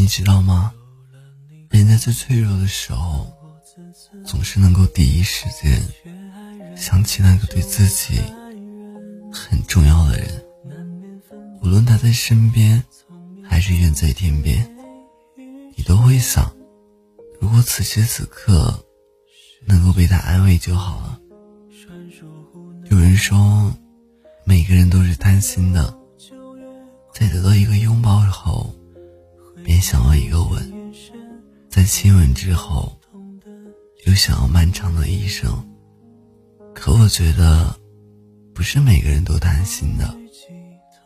[0.00, 0.72] 你知道吗？
[1.68, 3.30] 人在最脆弱的时候，
[4.24, 5.78] 总是能够第一时间
[6.74, 8.18] 想起那个对自己
[9.30, 10.42] 很重要的人，
[11.60, 12.82] 无论他在身边
[13.46, 14.74] 还是远在天边，
[15.76, 16.50] 你都会想，
[17.38, 18.82] 如果此时此刻
[19.66, 21.20] 能够被他安慰就好了。
[22.90, 23.70] 有人说，
[24.44, 25.94] 每个人都是贪心的，
[27.12, 28.74] 在得到一个拥抱后，
[29.80, 30.92] 想要一个吻。
[31.68, 32.92] 在亲吻之后，
[34.06, 35.50] 又想要漫长的一生。
[36.74, 37.74] 可我觉得，
[38.54, 40.14] 不是每个人都贪心的，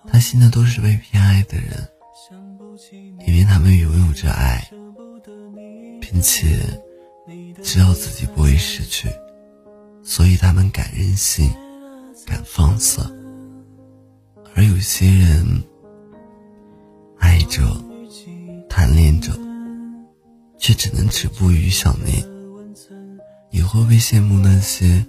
[0.09, 1.89] 贪心的都是被偏爱的人，
[3.27, 4.67] 因为他们拥有着爱，
[6.01, 6.59] 并且
[7.63, 9.09] 知道自己不会失去，
[10.03, 11.51] 所以他们敢任性，
[12.27, 13.01] 敢放肆。
[14.55, 15.63] 而有些人，
[17.19, 17.63] 爱，着。
[20.65, 22.27] 却只能止步于想念。
[23.51, 25.05] 你会不会羡慕那些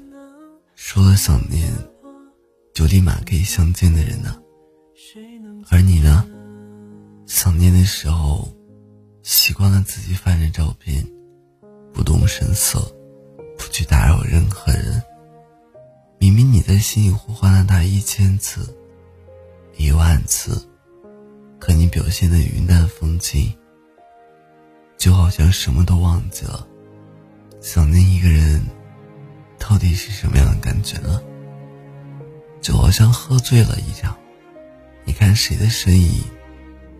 [0.75, 1.71] 说了想念
[2.73, 4.38] 就立马可以相见的人呢？
[5.69, 6.27] 而你呢？
[7.25, 8.53] 想念的时候，
[9.23, 11.07] 习惯了自己翻着照片，
[11.93, 12.81] 不动声色，
[13.58, 15.02] 不去打扰任何人。
[16.17, 18.75] 明明你在心里呼唤了他一千次、
[19.77, 20.61] 一万次，
[21.59, 23.49] 可你表现的云淡风轻。
[25.06, 26.66] 就好像什么都忘记了，
[27.61, 28.59] 想念一个人，
[29.59, 31.22] 到底是什么样的感觉呢？
[32.59, 34.17] 就好像喝醉了一样，
[35.03, 36.23] 你看谁的身影，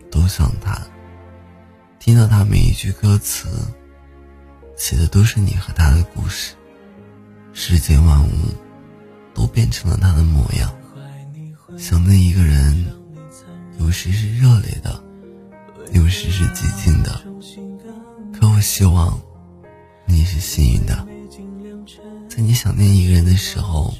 [0.08, 0.80] 都像他，
[1.98, 3.48] 听到他每一句歌词，
[4.76, 6.54] 写的都是你和他的故事，
[7.52, 8.30] 世间万物，
[9.34, 10.72] 都变成了他的模样。
[11.76, 12.86] 想念一个人，
[13.80, 15.02] 有时是热烈的，
[15.96, 17.10] 有时是寂静的。
[18.38, 19.18] 可我希望
[20.04, 20.94] 你是幸运的，
[22.28, 23.94] 在你想念一个人的时候，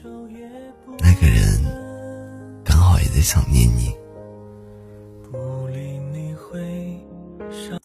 [0.99, 1.65] 那个人
[2.63, 3.95] 刚好也在想念你。